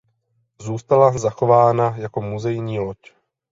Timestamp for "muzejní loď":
2.21-2.97